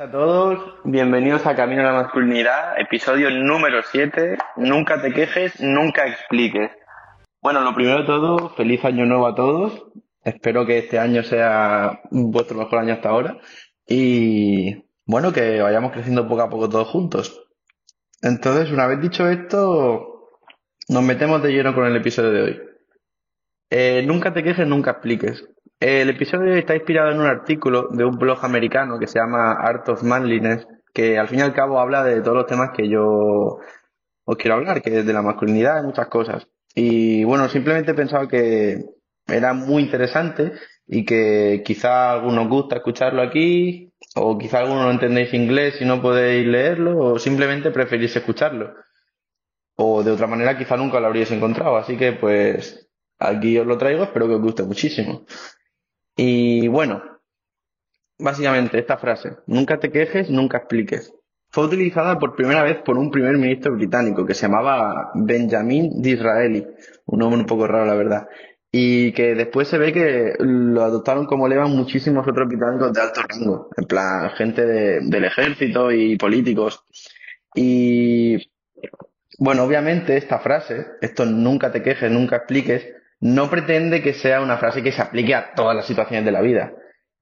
[0.00, 6.06] a todos, bienvenidos a Camino a la Masculinidad, episodio número 7, nunca te quejes, nunca
[6.06, 6.70] expliques.
[7.42, 9.88] Bueno, lo primero de todo, feliz año nuevo a todos,
[10.24, 13.36] espero que este año sea vuestro mejor año hasta ahora
[13.86, 17.46] y bueno, que vayamos creciendo poco a poco todos juntos.
[18.22, 20.30] Entonces, una vez dicho esto,
[20.88, 22.60] nos metemos de lleno con el episodio de hoy.
[23.68, 25.46] Eh, nunca te quejes, nunca expliques.
[25.80, 29.88] El episodio está inspirado en un artículo de un blog americano que se llama Art
[29.88, 33.60] of Manliness, que al fin y al cabo habla de todos los temas que yo
[34.24, 36.46] os quiero hablar, que es de la masculinidad y muchas cosas.
[36.74, 38.84] Y bueno, simplemente he pensado que
[39.26, 40.52] era muy interesante
[40.86, 45.86] y que quizá a algunos gusta escucharlo aquí, o quizá algunos no entendéis inglés y
[45.86, 48.74] no podéis leerlo, o simplemente preferís escucharlo.
[49.76, 51.78] O de otra manera quizá nunca lo habríais encontrado.
[51.78, 55.24] Así que pues aquí os lo traigo, espero que os guste muchísimo.
[56.22, 57.02] Y bueno,
[58.18, 61.14] básicamente esta frase, nunca te quejes, nunca expliques,
[61.48, 66.66] fue utilizada por primera vez por un primer ministro británico que se llamaba Benjamin Disraeli,
[67.06, 68.28] un nombre un poco raro la verdad,
[68.70, 73.22] y que después se ve que lo adoptaron como lema muchísimos otros británicos de alto
[73.26, 76.84] rango, en plan gente del ejército y políticos.
[77.54, 78.36] Y
[79.38, 84.56] bueno, obviamente esta frase, esto nunca te quejes, nunca expliques, no pretende que sea una
[84.56, 86.72] frase que se aplique a todas las situaciones de la vida.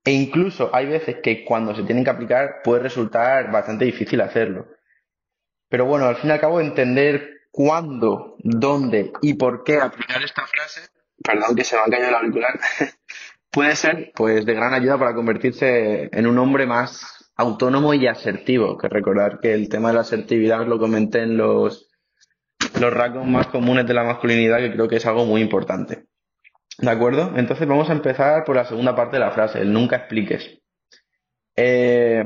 [0.05, 4.69] E incluso hay veces que cuando se tienen que aplicar puede resultar bastante difícil hacerlo.
[5.69, 10.47] Pero bueno, al fin y al cabo entender cuándo, dónde y por qué aplicar esta
[10.47, 10.89] frase,
[11.23, 12.59] perdón que se me ha caído el auricular,
[13.51, 18.79] puede ser pues de gran ayuda para convertirse en un hombre más autónomo y asertivo.
[18.79, 21.88] Que recordar que el tema de la asertividad lo comenté en los
[22.81, 26.07] los rasgos más comunes de la masculinidad, que creo que es algo muy importante.
[26.79, 27.33] ¿De acuerdo?
[27.37, 30.61] Entonces vamos a empezar por la segunda parte de la frase, el nunca expliques.
[31.57, 32.25] Eh,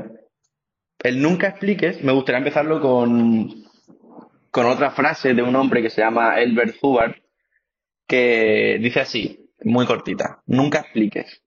[0.99, 3.63] el nunca expliques, me gustaría empezarlo con,
[4.51, 7.15] con otra frase de un hombre que se llama Elbert Hubbard,
[8.07, 11.41] que dice así, muy cortita, nunca expliques.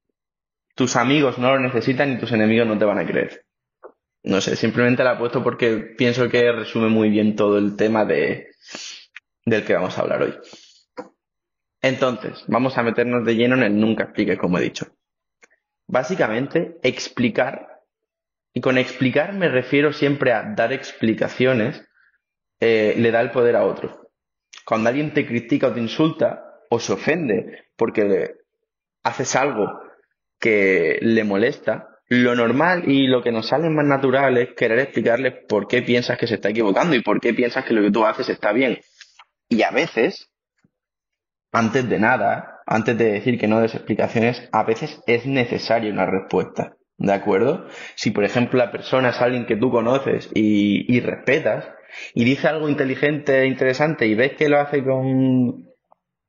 [0.74, 3.44] Tus amigos no lo necesitan y tus enemigos no te van a creer.
[4.24, 8.04] No sé, simplemente la he puesto porque pienso que resume muy bien todo el tema
[8.04, 8.48] de,
[9.46, 10.34] del que vamos a hablar hoy.
[11.80, 14.86] Entonces, vamos a meternos de lleno en el nunca explique, como he dicho.
[15.86, 17.80] Básicamente, explicar,
[18.52, 21.80] y con explicar me refiero siempre a dar explicaciones,
[22.58, 24.10] eh, le da el poder a otro.
[24.64, 28.34] Cuando alguien te critica o te insulta o se ofende porque
[29.04, 29.80] haces algo
[30.40, 35.30] que le molesta, lo normal y lo que nos sale más natural es querer explicarle
[35.30, 38.04] por qué piensas que se está equivocando y por qué piensas que lo que tú
[38.04, 38.80] haces está bien.
[39.48, 40.30] Y a veces,
[41.52, 46.06] antes de nada, antes de decir que no des explicaciones, a veces es necesaria una
[46.06, 46.76] respuesta.
[46.98, 47.66] ¿De acuerdo?
[47.94, 51.68] Si, por ejemplo, la persona es alguien que tú conoces y, respetas
[52.14, 55.68] y dice algo inteligente e interesante y ves que lo hace con,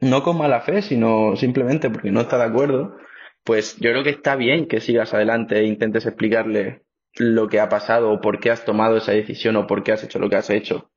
[0.02, 2.98] no con mala fe, sino simplemente porque no está de acuerdo,
[3.44, 6.84] pues yo creo que está bien que sigas adelante e intentes explicarle
[7.16, 10.04] lo que ha pasado o por qué has tomado esa decisión o por qué has
[10.04, 10.92] hecho lo que has hecho.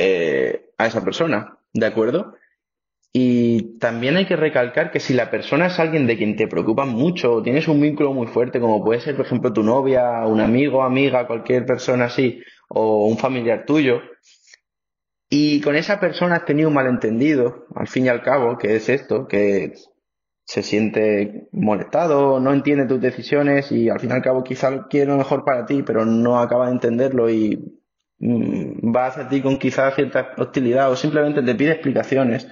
[0.00, 2.34] Eh, a esa persona, ¿de acuerdo?
[3.12, 6.84] Y también hay que recalcar que si la persona es alguien de quien te preocupa
[6.84, 10.40] mucho o tienes un vínculo muy fuerte, como puede ser, por ejemplo, tu novia, un
[10.40, 14.00] amigo, amiga, cualquier persona así, o un familiar tuyo,
[15.28, 18.88] y con esa persona has tenido un malentendido, al fin y al cabo, que es
[18.88, 19.74] esto, que
[20.44, 25.10] se siente molestado, no entiende tus decisiones y al fin y al cabo quizá quiere
[25.10, 27.77] lo mejor para ti, pero no acaba de entenderlo y
[28.20, 32.48] Mm, va hacia ti con quizás cierta hostilidad o simplemente te pide explicaciones,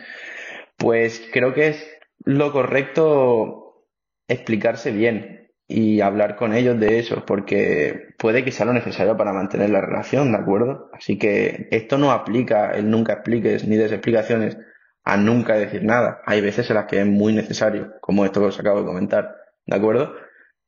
[0.77, 1.87] pues creo que es
[2.25, 3.87] lo correcto
[4.29, 9.33] explicarse bien y hablar con ellos de eso, porque puede que sea lo necesario para
[9.33, 10.91] mantener la relación, ¿de acuerdo?
[10.93, 14.57] Así que esto no aplica el nunca expliques ni des explicaciones
[15.05, 16.21] a nunca decir nada.
[16.27, 19.37] Hay veces en las que es muy necesario, como esto que os acabo de comentar,
[19.67, 20.15] ¿de acuerdo?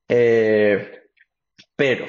[0.08, 0.90] Eh,
[1.76, 2.06] pero,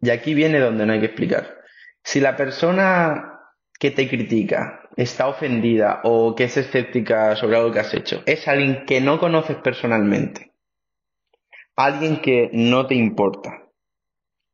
[0.00, 1.59] y aquí viene donde no hay que explicar.
[2.02, 3.40] Si la persona
[3.78, 8.46] que te critica está ofendida o que es escéptica sobre algo que has hecho, es
[8.48, 10.52] alguien que no conoces personalmente,
[11.76, 13.70] alguien que no te importa,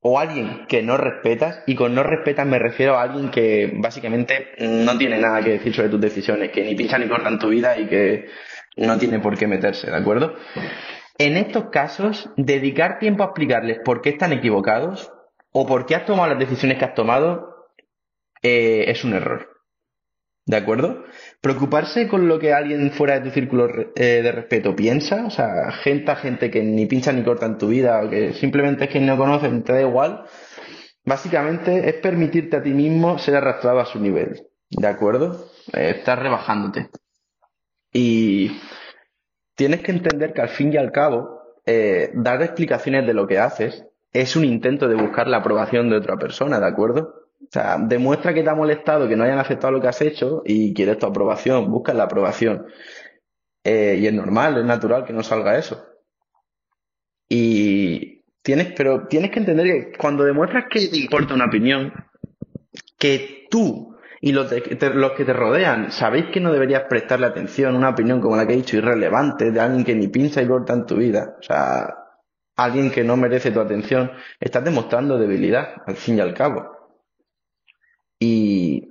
[0.00, 4.52] o alguien que no respetas, y con no respetas me refiero a alguien que básicamente
[4.60, 7.48] no tiene nada que decir sobre tus decisiones, que ni pincha ni corta en tu
[7.48, 8.26] vida y que
[8.76, 10.36] no tiene por qué meterse, ¿de acuerdo?
[11.18, 15.10] En estos casos, dedicar tiempo a explicarles por qué están equivocados
[15.58, 17.68] o por qué has tomado las decisiones que has tomado,
[18.42, 19.48] eh, es un error.
[20.44, 21.04] ¿De acuerdo?
[21.40, 23.66] Preocuparse con lo que alguien fuera de tu círculo
[23.96, 27.68] eh, de respeto piensa, o sea, gente gente que ni pincha ni corta en tu
[27.68, 30.26] vida, o que simplemente es que no conocen, te da igual,
[31.06, 34.42] básicamente es permitirte a ti mismo ser arrastrado a su nivel.
[34.68, 35.52] ¿De acuerdo?
[35.72, 36.90] Eh, estás rebajándote.
[37.94, 38.60] Y
[39.54, 41.34] tienes que entender que al fin y al cabo,
[42.12, 46.16] dar explicaciones de lo que haces es un intento de buscar la aprobación de otra
[46.16, 47.26] persona, ¿de acuerdo?
[47.42, 50.42] O sea, demuestra que te ha molestado que no hayan aceptado lo que has hecho
[50.44, 52.66] y quieres tu aprobación, buscas la aprobación.
[53.62, 55.84] Eh, y es normal, es natural que no salga eso.
[57.28, 61.92] Y tienes, pero tienes que entender que cuando demuestras que te importa una opinión,
[62.98, 64.50] que tú y los,
[64.94, 68.46] los que te rodean sabéis que no deberías prestarle atención a una opinión como la
[68.46, 71.42] que he dicho irrelevante de alguien que ni pincha y corta en tu vida, o
[71.42, 72.05] sea,
[72.56, 74.10] alguien que no merece tu atención,
[74.40, 76.70] estás demostrando debilidad, al fin y al cabo.
[78.18, 78.88] Y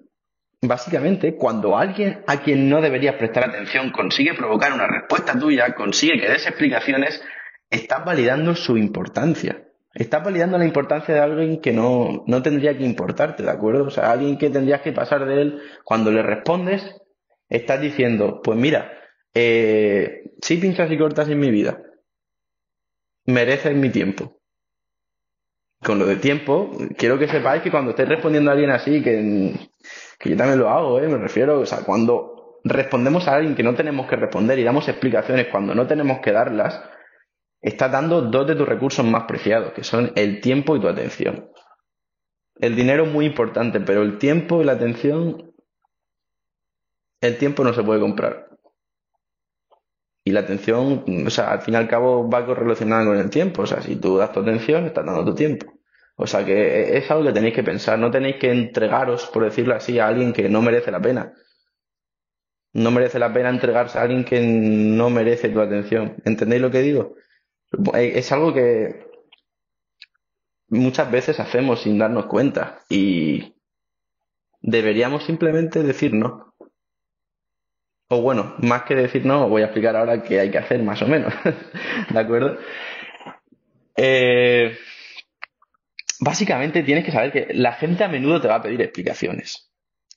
[0.61, 6.19] básicamente, cuando alguien a quien no deberías prestar atención consigue provocar una respuesta tuya, consigue
[6.21, 7.21] que des explicaciones,
[7.69, 9.63] estás validando su importancia.
[9.93, 13.85] Estás validando la importancia de alguien que no, no tendría que importarte, ¿de acuerdo?
[13.85, 16.83] O sea, alguien que tendrías que pasar de él, cuando le respondes,
[17.47, 18.91] estás diciendo, pues mira,
[19.33, 21.81] eh, si pinchas y cortas en mi vida,
[23.25, 24.39] mereces mi tiempo
[25.85, 29.53] con lo de tiempo, quiero que sepáis que cuando estéis respondiendo a alguien así, que,
[30.23, 31.07] yo también lo hago, ¿eh?
[31.07, 34.87] me refiero, o sea, cuando respondemos a alguien que no tenemos que responder y damos
[34.87, 36.81] explicaciones cuando no tenemos que darlas,
[37.61, 41.51] estás dando dos de tus recursos más preciados, que son el tiempo y tu atención.
[42.59, 45.53] El dinero es muy importante, pero el tiempo y la atención,
[47.21, 48.54] el tiempo no se puede comprar.
[50.27, 53.61] Y la atención, o sea, al fin y al cabo va correlacionada con el tiempo.
[53.61, 55.71] O sea, si tú das tu atención, estás dando tu tiempo.
[56.15, 57.99] O sea que es algo que tenéis que pensar.
[57.99, 61.33] No tenéis que entregaros, por decirlo así, a alguien que no merece la pena.
[62.73, 66.15] No merece la pena entregarse a alguien que no merece tu atención.
[66.25, 67.15] ¿Entendéis lo que digo?
[67.93, 69.07] Es algo que
[70.69, 72.79] muchas veces hacemos sin darnos cuenta.
[72.89, 73.55] Y
[74.59, 76.44] deberíamos simplemente decir no.
[78.07, 81.01] O bueno, más que decir no, voy a explicar ahora qué hay que hacer más
[81.01, 81.33] o menos.
[82.09, 82.57] ¿De acuerdo?
[83.97, 84.77] Eh,
[86.19, 89.71] básicamente tienes que saber que la gente a menudo te va a pedir explicaciones.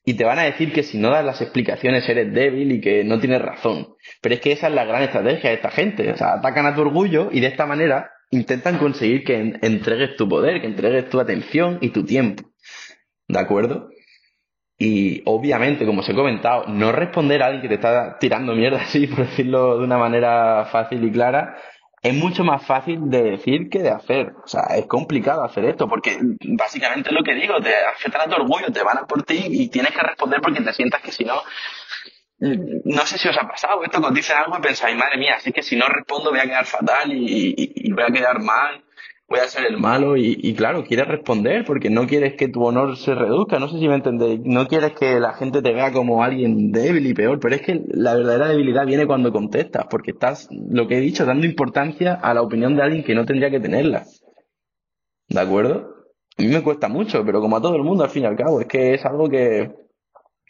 [0.05, 3.05] Y te van a decir que si no das las explicaciones eres débil y que
[3.05, 3.89] no tienes razón.
[4.23, 6.11] Pero es que esa es la gran estrategia de esta gente.
[6.11, 10.29] O sea, atacan a tu orgullo y de esta manera intentan conseguir que entregues tu
[10.29, 12.45] poder, que entregues tu atención y tu tiempo.
[13.27, 13.91] ¿De acuerdo?
[14.79, 18.79] Y obviamente, como os he comentado, no responder a alguien que te está tirando mierda
[18.83, 21.57] así, por decirlo de una manera fácil y clara,
[22.01, 24.35] es mucho más fácil de decir que de hacer.
[24.45, 26.17] O sea, es complicado hacer esto, porque
[26.57, 29.47] básicamente es lo que digo, te afectan a tu orgullo, te van a por ti
[29.49, 31.43] y tienes que responder porque te sientas que si no,
[32.39, 35.51] no sé si os ha pasado esto, cuando dicen algo y pensáis, madre mía, así
[35.51, 38.85] que si no respondo voy a quedar fatal y voy a quedar mal
[39.29, 42.97] voy a ser el malo y, claro, quieres responder porque no quieres que tu honor
[42.97, 46.25] se reduzca, no sé si me entendéis, no quieres que la gente te vea como
[46.25, 50.49] alguien débil y peor, pero es que la verdadera debilidad viene cuando contestas, porque estás,
[50.51, 53.61] lo que he dicho, dando importancia a la opinión de alguien que no tendría que
[53.61, 54.05] tenerla.
[55.29, 55.95] ¿De acuerdo?
[56.39, 58.37] A mí me cuesta mucho, pero como a todo el mundo al fin y al
[58.37, 59.73] cabo, es que es algo que,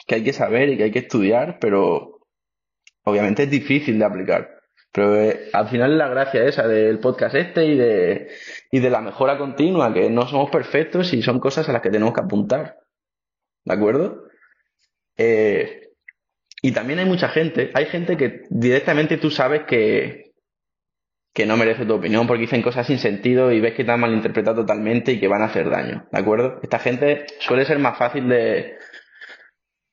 [0.06, 2.20] que hay que saber y que hay que estudiar, pero
[3.02, 4.57] obviamente es difícil de aplicar.
[4.92, 8.28] Pero eh, al final es la gracia esa del podcast este y de,
[8.71, 11.90] y de la mejora continua, que no somos perfectos y son cosas a las que
[11.90, 12.78] tenemos que apuntar.
[13.64, 14.25] ¿De acuerdo?
[15.16, 15.90] Eh,
[16.62, 20.33] y también hay mucha gente, hay gente que directamente tú sabes que,
[21.35, 24.00] que no merece tu opinión porque dicen cosas sin sentido y ves que te han
[24.00, 26.09] malinterpretado totalmente y que van a hacer daño.
[26.11, 26.59] ¿De acuerdo?
[26.62, 28.78] Esta gente suele ser más fácil de,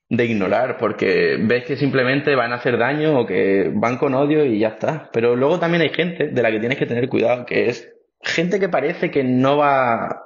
[0.10, 4.46] de ignorar, porque ves que simplemente van a hacer daño o que van con odio
[4.46, 5.10] y ya está.
[5.12, 8.60] Pero luego también hay gente de la que tienes que tener cuidado, que es gente
[8.60, 10.22] que parece que no va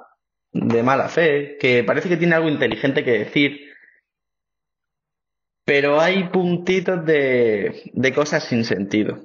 [0.52, 3.60] de mala fe, que parece que tiene algo inteligente que decir,
[5.64, 9.24] pero hay puntitos de, de cosas sin sentido.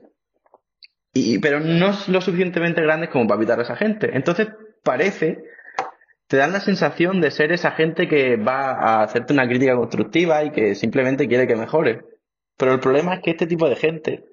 [1.13, 4.11] Y, pero no lo suficientemente grandes como para evitar a esa gente.
[4.13, 4.49] Entonces
[4.83, 5.43] parece
[6.27, 10.43] te dan la sensación de ser esa gente que va a hacerte una crítica constructiva
[10.43, 12.01] y que simplemente quiere que mejore.
[12.57, 14.25] Pero el problema es que este tipo de gente,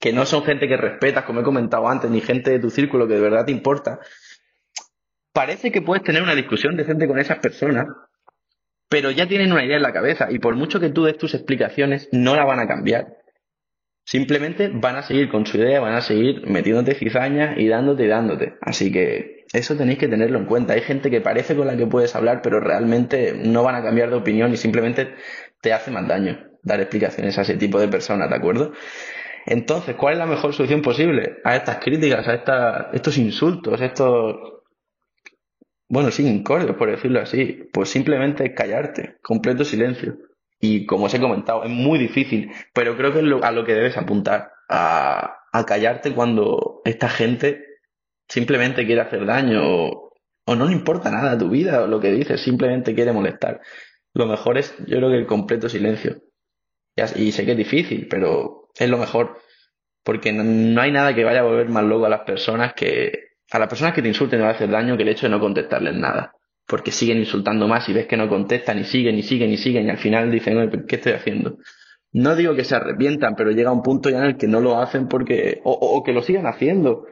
[0.00, 3.06] que no son gente que respetas, como he comentado antes, ni gente de tu círculo
[3.06, 4.00] que de verdad te importa,
[5.32, 7.86] parece que puedes tener una discusión decente con esas personas,
[8.88, 11.34] pero ya tienen una idea en la cabeza y por mucho que tú des tus
[11.34, 13.18] explicaciones, no la van a cambiar.
[14.04, 18.08] Simplemente van a seguir con su idea, van a seguir metiéndote cizañas y dándote y
[18.08, 18.54] dándote.
[18.60, 20.72] Así que eso tenéis que tenerlo en cuenta.
[20.72, 24.10] Hay gente que parece con la que puedes hablar, pero realmente no van a cambiar
[24.10, 25.14] de opinión y simplemente
[25.60, 28.72] te hace más daño dar explicaciones a ese tipo de personas, ¿de acuerdo?
[29.46, 34.36] Entonces, ¿cuál es la mejor solución posible a estas críticas, a esta, estos insultos, estos,
[35.88, 37.68] bueno, sí, incordios, por decirlo así?
[37.72, 40.16] Pues simplemente callarte, completo silencio.
[40.60, 43.74] Y como os he comentado, es muy difícil, pero creo que es a lo que
[43.74, 47.71] debes apuntar, a, a callarte cuando esta gente
[48.28, 50.12] simplemente quiere hacer daño o,
[50.46, 53.60] no le importa nada a tu vida o lo que dices, simplemente quiere molestar.
[54.14, 56.22] Lo mejor es, yo creo que el completo silencio.
[57.16, 59.38] Y sé que es difícil, pero es lo mejor.
[60.04, 63.12] Porque no, hay nada que vaya a volver más loco a las personas que.
[63.50, 65.30] A las personas que te insulten y va a hacer daño que el hecho de
[65.30, 66.32] no contestarles nada.
[66.66, 69.86] Porque siguen insultando más y ves que no contestan y siguen y siguen y siguen
[69.86, 71.58] y al final dicen, ¿qué estoy haciendo?
[72.12, 74.78] No digo que se arrepientan, pero llega un punto ya en el que no lo
[74.78, 75.60] hacen porque.
[75.64, 77.06] o que lo sigan haciendo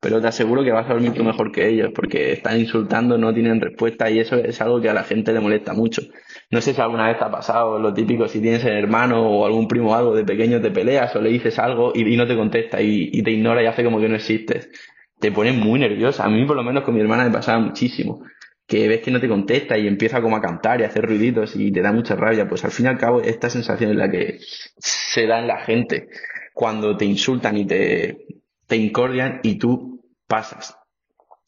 [0.00, 3.34] pero te aseguro que vas a dormir tú mejor que ellos, porque están insultando, no
[3.34, 6.02] tienen respuesta y eso es algo que a la gente le molesta mucho.
[6.50, 9.44] No sé si alguna vez te ha pasado lo típico, si tienes el hermano o
[9.44, 12.36] algún primo o algo de pequeño te peleas o le dices algo y, no te
[12.36, 14.70] contesta y, te ignora y hace como que no existes.
[15.18, 16.24] Te pone muy nerviosa.
[16.24, 18.22] A mí por lo menos con mi hermana me pasaba muchísimo.
[18.68, 21.56] Que ves que no te contesta y empieza como a cantar y a hacer ruiditos
[21.56, 22.48] y te da mucha rabia.
[22.48, 24.38] Pues al fin y al cabo esta sensación es la que
[24.78, 26.08] se da en la gente
[26.54, 28.26] cuando te insultan y te,
[28.68, 30.78] te incordian y tú pasas.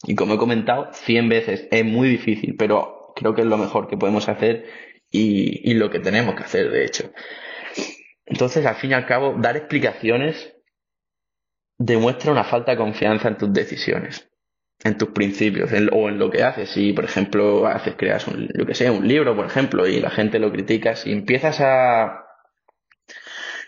[0.03, 3.87] Y como he comentado, 100 veces es muy difícil, pero creo que es lo mejor
[3.87, 4.65] que podemos hacer
[5.09, 7.11] y, y lo que tenemos que hacer, de hecho.
[8.25, 10.55] Entonces, al fin y al cabo, dar explicaciones
[11.77, 14.29] demuestra una falta de confianza en tus decisiones,
[14.83, 16.69] en tus principios o en lo que haces.
[16.69, 20.09] Si, por ejemplo, haces, creas un, lo que sea, un libro, por ejemplo, y la
[20.09, 22.20] gente lo critica, si empiezas a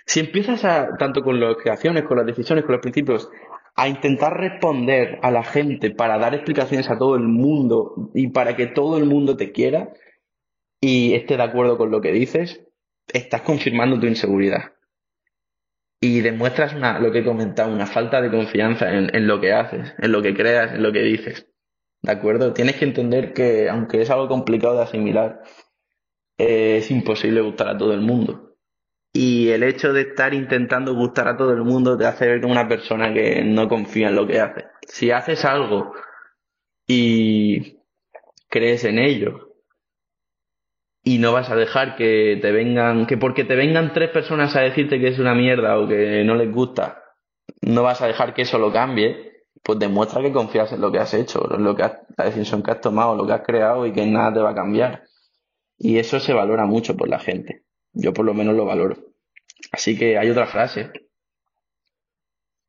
[0.05, 3.29] si empiezas a, tanto con las creaciones, con las decisiones, con los principios,
[3.75, 8.55] a intentar responder a la gente para dar explicaciones a todo el mundo y para
[8.55, 9.93] que todo el mundo te quiera
[10.79, 12.65] y esté de acuerdo con lo que dices,
[13.11, 14.73] estás confirmando tu inseguridad.
[16.01, 19.53] Y demuestras una, lo que he comentado, una falta de confianza en, en lo que
[19.53, 21.49] haces, en lo que creas, en lo que dices.
[22.01, 22.53] ¿De acuerdo?
[22.53, 25.41] Tienes que entender que, aunque es algo complicado de asimilar,
[26.37, 28.52] es imposible gustar a todo el mundo.
[29.13, 32.53] Y el hecho de estar intentando gustar a todo el mundo te hace ver como
[32.53, 34.65] una persona que no confía en lo que hace.
[34.87, 35.93] Si haces algo
[36.87, 37.77] y
[38.49, 39.53] crees en ello
[41.03, 44.61] y no vas a dejar que te vengan, que porque te vengan tres personas a
[44.61, 47.03] decirte que es una mierda o que no les gusta,
[47.61, 50.99] no vas a dejar que eso lo cambie, pues demuestra que confías en lo que
[50.99, 53.93] has hecho, en lo que la decisión que has tomado, lo que has creado y
[53.93, 55.03] que nada te va a cambiar.
[55.77, 57.62] Y eso se valora mucho por la gente.
[57.93, 58.97] Yo por lo menos lo valoro.
[59.71, 60.91] Así que hay otra frase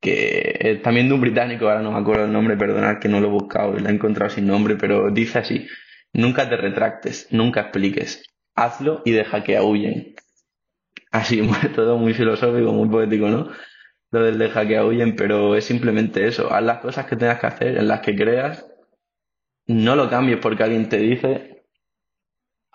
[0.01, 3.19] que es también de un británico, ahora no me acuerdo el nombre, perdonad que no
[3.19, 5.67] lo he buscado, lo he encontrado sin nombre, pero dice así,
[6.13, 10.13] nunca te retractes, nunca expliques, hazlo y deja que aúllen.
[11.11, 11.41] Así,
[11.75, 13.49] todo muy filosófico, muy poético, ¿no?
[14.11, 17.47] Lo del deja que aúllen, pero es simplemente eso, haz las cosas que tengas que
[17.47, 18.65] hacer, en las que creas,
[19.65, 21.54] no lo cambies porque alguien te dice,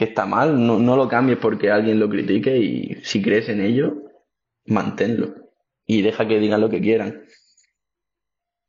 [0.01, 3.61] que está mal, no, no lo cambies porque alguien lo critique y si crees en
[3.61, 3.97] ello,
[4.65, 5.35] manténlo
[5.85, 7.27] y deja que digan lo que quieran.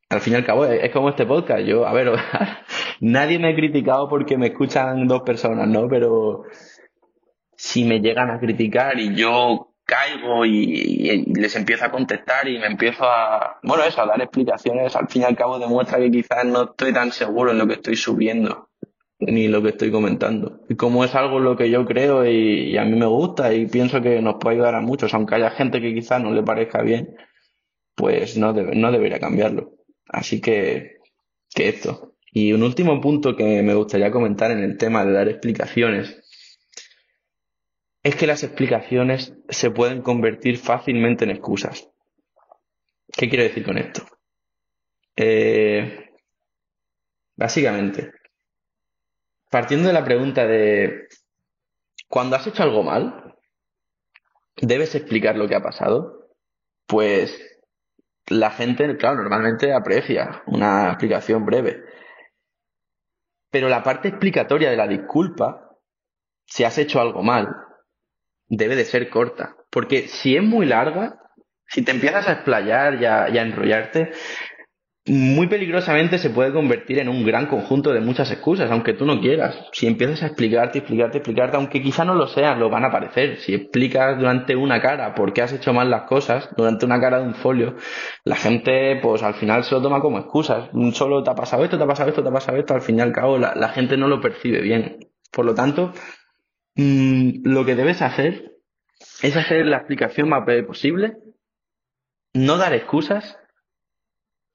[0.10, 1.62] Al fin y al cabo, es, como este podcast.
[1.62, 2.12] Yo, a ver,
[3.00, 5.88] nadie me ha criticado porque me escuchan dos personas, ¿no?
[5.88, 6.44] Pero
[7.56, 12.68] si me llegan a criticar y yo caigo y, les empiezo a contestar y me
[12.68, 16.44] empiezo a, bueno, eso, a dar explicaciones, al fin y al cabo demuestra que quizás
[16.44, 18.71] no estoy tan seguro en lo que estoy subiendo
[19.22, 20.62] ni lo que estoy comentando.
[20.68, 24.02] Y como es algo lo que yo creo y, a mí me gusta y pienso
[24.02, 27.16] que nos puede ayudar a muchos, aunque haya gente que quizás no le parezca bien,
[27.96, 29.74] pues no, no debería cambiarlo.
[30.08, 30.98] Así que,
[31.54, 32.16] que esto.
[32.32, 36.18] Y un último punto que me gustaría comentar en el tema de dar explicaciones
[38.04, 41.90] es que las explicaciones se pueden convertir fácilmente en excusas.
[43.16, 44.04] ¿Qué quiero decir con esto?
[45.16, 46.10] Eh,
[47.36, 48.12] básicamente,
[49.52, 51.08] partiendo de la pregunta de,
[52.08, 53.36] cuando has hecho algo mal,
[54.56, 56.30] debes explicar lo que ha pasado,
[56.88, 57.38] pues
[58.28, 61.84] la gente, claro, normalmente aprecia una explicación breve.
[63.50, 65.78] Pero la parte explicatoria de la disculpa,
[66.46, 67.54] si has hecho algo mal,
[68.48, 69.58] debe de ser corta.
[69.70, 71.20] Porque si es muy larga,
[71.68, 74.14] si te empiezas a explayar y a, y a enrollarte,
[75.08, 79.20] muy peligrosamente se puede convertir en un gran conjunto de muchas excusas, aunque tú no
[79.20, 79.56] quieras.
[79.72, 83.40] Si empiezas a explicarte, explicarte, explicarte, aunque quizá no lo sean, lo van a aparecer.
[83.40, 87.20] Si explicas durante una cara por qué has hecho mal las cosas, durante una cara
[87.20, 87.76] de un folio,
[88.24, 90.70] la gente, pues al final se lo toma como excusas.
[90.94, 93.00] Solo te ha pasado esto, te ha pasado esto, te ha pasado esto, al fin
[93.00, 95.00] y al cabo la, la gente no lo percibe bien.
[95.32, 95.94] Por lo tanto,
[96.76, 98.52] mm, lo que debes hacer
[99.24, 101.18] es hacer la explicación más breve posible,
[102.34, 103.41] no dar excusas,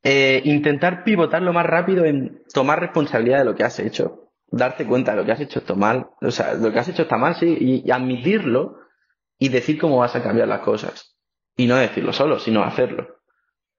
[0.09, 4.87] eh, intentar pivotar lo más rápido en tomar responsabilidad de lo que has hecho, darte
[4.87, 7.17] cuenta de lo que has hecho está mal, o sea, lo que has hecho está
[7.17, 8.79] mal, sí, y, y admitirlo
[9.37, 11.17] y decir cómo vas a cambiar las cosas.
[11.57, 13.17] Y no decirlo solo, sino hacerlo.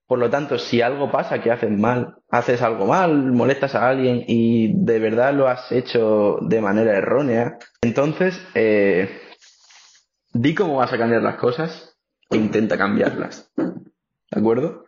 [0.06, 4.26] Por lo tanto, si algo pasa que haces mal, haces algo mal, molestas a alguien
[4.28, 9.18] y de verdad lo has hecho de manera errónea, entonces eh,
[10.34, 11.98] di cómo vas a cambiar las cosas
[12.30, 13.50] e intenta cambiarlas.
[13.56, 14.87] ¿De acuerdo?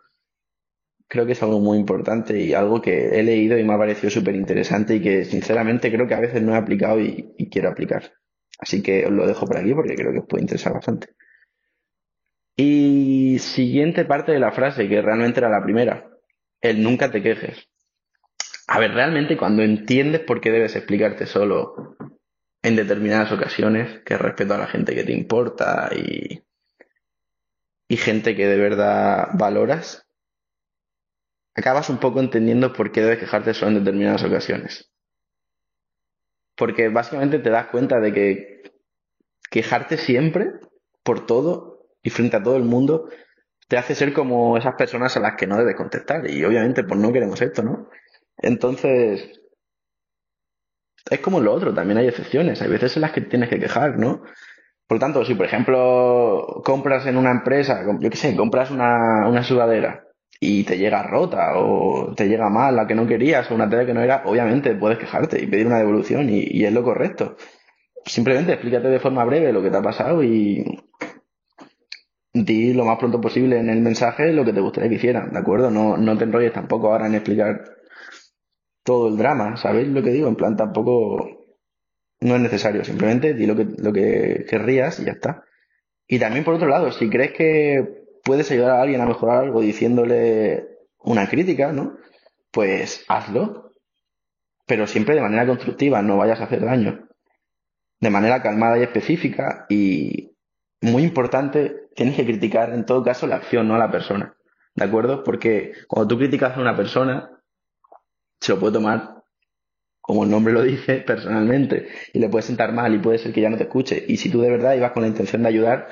[1.10, 4.12] Creo que es algo muy importante y algo que he leído y me ha parecido
[4.12, 8.14] súper interesante y que sinceramente creo que a veces no he aplicado y, quiero aplicar.
[8.60, 11.10] Así que os lo dejo por aquí porque creo que os puede interesar bastante.
[12.56, 16.12] Y siguiente parte de la frase, que realmente era la primera,
[16.62, 17.68] el nunca te quejes.
[18.68, 21.98] A ver, realmente cuando entiendes por qué debes explicarte solo
[22.62, 26.44] en determinadas ocasiones, que respeto a la gente que te importa y,
[27.88, 30.09] y gente que de verdad valoras,
[31.60, 34.92] acabas un poco entendiendo por qué debes quejarte solo en determinadas ocasiones.
[36.56, 38.62] Porque básicamente te das cuenta de que
[39.50, 40.52] quejarte siempre
[41.04, 43.10] por todo y frente a todo el mundo
[43.68, 46.30] te hace ser como esas personas a las que no debes contestar.
[46.30, 47.90] Y obviamente, pues no queremos esto, ¿no?
[48.38, 49.42] Entonces,
[51.10, 52.62] es como lo otro, también hay excepciones.
[52.62, 54.24] Hay veces en las que tienes que quejar, ¿no?
[54.88, 59.28] Por lo tanto, si por ejemplo compras en una empresa, yo qué sé, compras una,
[59.28, 60.09] una sudadera
[60.40, 63.86] y te llega rota o te llega mal la que no querías o una tela
[63.86, 67.36] que no era, obviamente puedes quejarte y pedir una devolución y, y es lo correcto.
[68.06, 70.64] Simplemente explícate de forma breve lo que te ha pasado y,
[72.34, 75.40] di lo más pronto posible en el mensaje lo que te gustaría que hicieran, ¿de
[75.40, 75.72] acuerdo?
[75.72, 77.64] No, no te enrolles tampoco ahora en explicar
[78.84, 80.28] todo el drama, ¿sabéis lo que digo?
[80.28, 81.48] En plan, tampoco
[82.22, 85.44] no es necesario, simplemente di lo que, lo que querrías y ya está.
[86.08, 87.99] Y también por otro lado, si crees que
[88.30, 90.68] puedes ayudar a alguien a mejorar algo diciéndole
[91.00, 91.98] una crítica, ¿no?
[92.52, 93.74] Pues hazlo,
[94.68, 97.08] pero siempre de manera constructiva, no vayas a hacer daño.
[98.00, 100.36] De manera calmada y específica y
[100.80, 104.36] muy importante, tienes que criticar en todo caso la acción, no a la persona.
[104.76, 105.24] ¿De acuerdo?
[105.24, 107.32] Porque cuando tú criticas a una persona,
[108.40, 109.24] se lo puede tomar,
[110.02, 111.88] como el nombre lo dice, personalmente.
[112.14, 114.06] Y le puede sentar mal y puede ser que ya no te escuche.
[114.08, 115.88] Y si tú de verdad ibas con la intención de ayudar,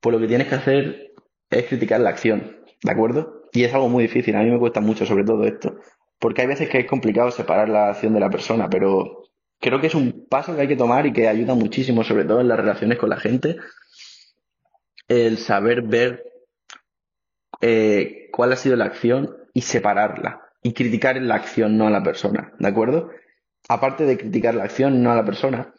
[0.00, 1.13] pues lo que tienes que hacer
[1.58, 2.58] es criticar la acción.
[2.82, 3.48] ¿De acuerdo?
[3.52, 4.36] Y es algo muy difícil.
[4.36, 5.76] A mí me cuesta mucho sobre todo esto.
[6.18, 9.24] Porque hay veces que es complicado separar la acción de la persona, pero
[9.60, 12.40] creo que es un paso que hay que tomar y que ayuda muchísimo, sobre todo
[12.40, 13.56] en las relaciones con la gente
[15.08, 16.24] el saber ver
[17.60, 20.40] eh, cuál ha sido la acción y separarla.
[20.62, 22.54] Y criticar la acción, no a la persona.
[22.58, 23.10] ¿De acuerdo?
[23.68, 25.74] Aparte de criticar la acción, no a la persona,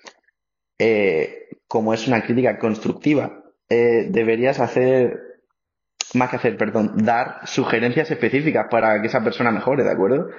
[0.78, 5.25] eh, como es una crítica constructiva, eh, deberías hacer,
[6.16, 10.30] más que hacer, perdón, dar sugerencias específicas para que esa persona mejore, ¿de acuerdo?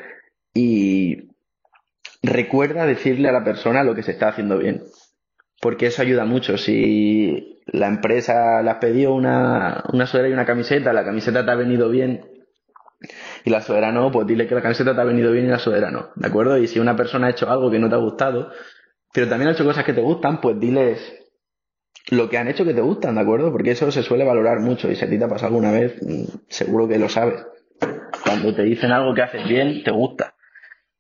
[0.55, 1.29] Y
[2.23, 4.83] recuerda decirle a la persona lo que se está haciendo bien
[5.61, 6.57] porque eso ayuda mucho.
[6.59, 11.55] Si la empresa le has pedido una, una y una camiseta, la camiseta te ha
[11.55, 12.25] venido bien
[13.45, 15.59] y la sudadera no, pues dile que la camiseta te ha venido bien y la
[15.59, 16.59] sudadera no, ¿de acuerdo?
[16.59, 18.51] Y si una persona ha hecho algo que no te ha gustado,
[19.13, 20.99] pero también ha hecho cosas que te gustan, pues diles
[22.11, 23.51] lo que han hecho que te gustan, ¿de acuerdo?
[23.51, 26.01] Porque eso se suele valorar mucho y si a ti te ha pasado alguna vez,
[26.03, 27.45] mm, seguro que lo sabes.
[28.25, 30.35] Cuando te dicen algo que haces bien, te gusta.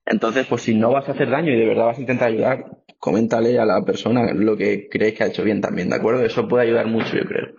[0.05, 2.64] Entonces, pues si no vas a hacer daño y de verdad vas a intentar ayudar,
[2.99, 6.23] coméntale a la persona lo que crees que ha hecho bien también, ¿de acuerdo?
[6.23, 7.55] Eso puede ayudar mucho, yo creo.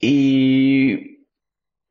[0.00, 1.26] Y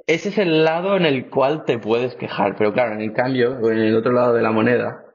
[0.08, 3.70] ese es el lado en el cual te puedes quejar, pero claro, en el cambio,
[3.72, 5.06] en el otro lado de la moneda,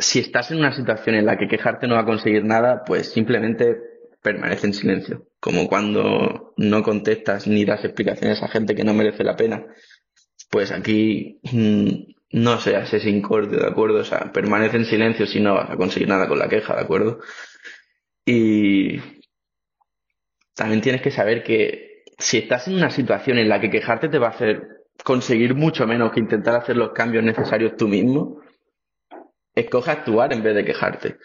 [0.00, 3.12] si estás en una situación en la que quejarte no va a conseguir nada, pues
[3.12, 3.76] simplemente
[4.22, 9.24] permanece en silencio, como cuando no contestas ni das explicaciones a gente que no merece
[9.24, 9.66] la pena.
[10.50, 14.00] Pues aquí mm, no seas ese incorde, ¿de acuerdo?
[14.00, 16.82] O sea, permanece en silencio si no vas a conseguir nada con la queja, ¿de
[16.82, 17.20] acuerdo?
[18.24, 18.98] Y
[20.54, 24.18] también tienes que saber que si estás en una situación en la que quejarte te
[24.18, 28.42] va a hacer conseguir mucho menos que intentar hacer los cambios necesarios tú mismo,
[29.54, 31.16] escoge actuar en vez de quejarte.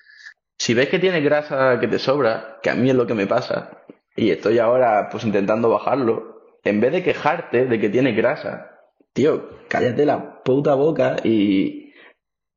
[0.57, 3.27] Si ves que tienes grasa que te sobra, que a mí es lo que me
[3.27, 3.83] pasa,
[4.15, 8.71] y estoy ahora pues intentando bajarlo, en vez de quejarte de que tienes grasa,
[9.13, 11.93] tío, cállate la puta boca y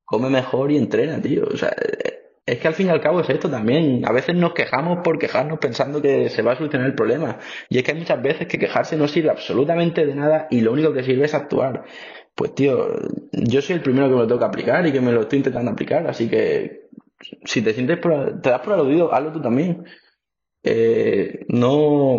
[0.04, 1.44] come mejor y entrena, tío.
[1.44, 1.74] O sea,
[2.46, 4.02] es que al fin y al cabo es esto también.
[4.07, 7.38] A veces nos quejamos por quejarnos pensando que se va a solucionar el problema.
[7.68, 10.72] Y es que hay muchas veces que quejarse no sirve absolutamente de nada y lo
[10.72, 11.85] único que sirve es actuar.
[12.38, 12.87] Pues tío,
[13.33, 15.38] yo soy el primero que me lo tengo que aplicar y que me lo estoy
[15.38, 16.88] intentando aplicar, así que
[17.44, 19.85] si te sientes te das por aludido, hazlo tú también.
[20.62, 22.16] Eh, no,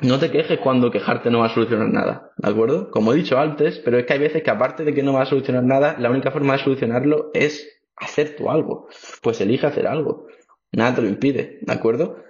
[0.00, 2.90] no te quejes cuando quejarte no va a solucionar nada, ¿de acuerdo?
[2.90, 5.22] Como he dicho antes, pero es que hay veces que aparte de que no va
[5.22, 7.66] a solucionar nada, la única forma de solucionarlo es
[7.96, 8.88] hacer tú algo.
[9.22, 10.26] Pues elige hacer algo.
[10.72, 12.22] Nada te lo impide, ¿de acuerdo?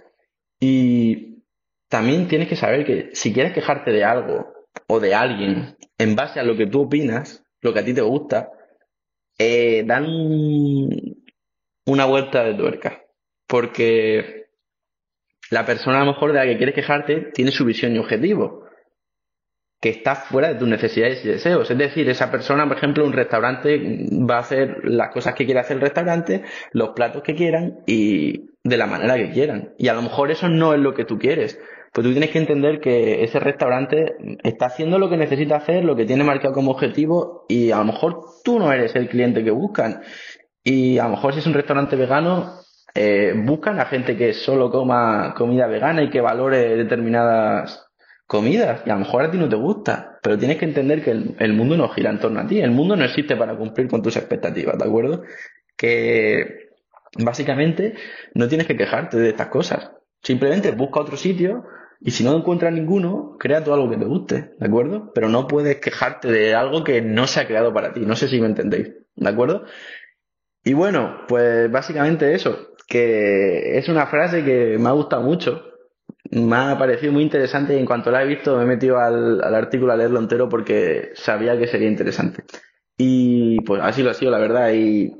[0.60, 1.42] Y
[1.88, 4.46] también tienes que saber que si quieres quejarte de algo
[4.86, 8.02] o de alguien en base a lo que tú opinas, lo que a ti te
[8.02, 8.50] gusta,
[9.38, 10.06] eh, dan
[11.86, 13.02] una vuelta de tuerca.
[13.46, 14.46] Porque
[15.50, 18.66] la persona a lo mejor de la que quieres quejarte tiene su visión y objetivo,
[19.80, 21.70] que está fuera de tus necesidades y deseos.
[21.70, 23.78] Es decir, esa persona, por ejemplo, un restaurante
[24.28, 28.50] va a hacer las cosas que quiera hacer el restaurante, los platos que quieran y
[28.64, 29.74] de la manera que quieran.
[29.78, 31.60] Y a lo mejor eso no es lo que tú quieres.
[31.96, 35.96] Pues tú tienes que entender que ese restaurante está haciendo lo que necesita hacer, lo
[35.96, 39.50] que tiene marcado como objetivo y a lo mejor tú no eres el cliente que
[39.50, 40.02] buscan.
[40.62, 42.52] Y a lo mejor si es un restaurante vegano,
[42.94, 47.86] eh, buscan a gente que solo coma comida vegana y que valore determinadas
[48.26, 48.82] comidas.
[48.84, 51.34] Y a lo mejor a ti no te gusta, pero tienes que entender que el,
[51.38, 52.60] el mundo no gira en torno a ti.
[52.60, 55.22] El mundo no existe para cumplir con tus expectativas, ¿de acuerdo?
[55.74, 56.72] Que
[57.18, 57.94] básicamente
[58.34, 59.92] no tienes que quejarte de estas cosas.
[60.22, 61.64] Simplemente busca otro sitio
[62.00, 65.12] y si no encuentras ninguno, crea tú algo que te guste, ¿de acuerdo?
[65.14, 68.00] Pero no puedes quejarte de algo que no se ha creado para ti.
[68.00, 69.64] No sé si me entendéis, ¿de acuerdo?
[70.64, 75.62] Y bueno, pues básicamente eso, que es una frase que me ha gustado mucho.
[76.30, 79.42] Me ha parecido muy interesante y en cuanto la he visto me he metido al,
[79.42, 82.42] al artículo a leerlo entero porque sabía que sería interesante.
[82.98, 84.72] Y pues así lo ha sido, la verdad.
[84.72, 85.12] Y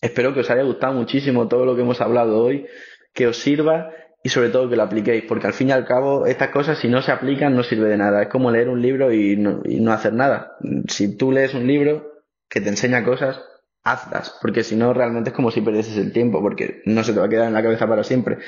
[0.00, 2.66] espero que os haya gustado muchísimo todo lo que hemos hablado hoy,
[3.12, 3.90] que os sirva
[4.22, 6.88] y sobre todo que lo apliquéis, porque al fin y al cabo estas cosas si
[6.88, 8.22] no se aplican no sirve de nada.
[8.22, 10.56] Es como leer un libro y no, y no hacer nada.
[10.88, 12.12] Si tú lees un libro
[12.48, 13.42] que te enseña cosas,
[13.82, 17.20] hazlas, porque si no realmente es como si perdieses el tiempo, porque no se te
[17.20, 18.38] va a quedar en la cabeza para siempre.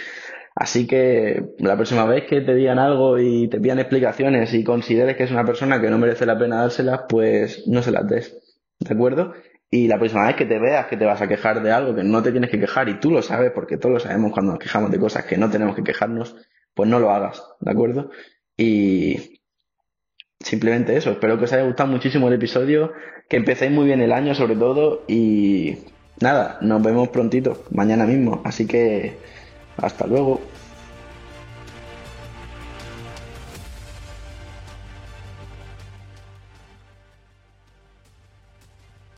[0.54, 5.16] Así que la próxima vez que te digan algo y te pidan explicaciones y consideres
[5.16, 8.56] que es una persona que no merece la pena dárselas, pues no se las des.
[8.78, 9.34] ¿De acuerdo?
[9.74, 12.04] Y la próxima vez que te veas que te vas a quejar de algo que
[12.04, 14.60] no te tienes que quejar y tú lo sabes porque todos lo sabemos cuando nos
[14.60, 16.36] quejamos de cosas que no tenemos que quejarnos,
[16.74, 18.08] pues no lo hagas, ¿de acuerdo?
[18.56, 19.40] Y
[20.38, 22.92] simplemente eso, espero que os haya gustado muchísimo el episodio,
[23.28, 25.78] que empecéis muy bien el año sobre todo y
[26.20, 29.16] nada, nos vemos prontito, mañana mismo, así que
[29.76, 30.40] hasta luego.